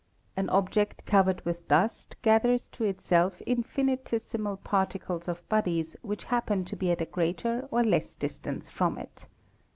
An 0.35 0.49
object 0.49 1.05
covered 1.05 1.45
with 1.45 1.67
dust 1.67 2.15
gathers 2.23 2.69
to 2.69 2.83
itself 2.83 3.39
infinitesimal 3.45 4.57
particles 4.57 5.27
of 5.27 5.47
bodies 5.47 5.95
which 6.01 6.23
happen 6.23 6.65
to 6.65 6.75
be 6.75 6.89
at 6.89 7.01
a 7.01 7.05
greater 7.05 7.67
or 7.69 7.83
less 7.83 8.15
distance 8.15 8.67
from 8.67 8.97
it. 8.97 9.27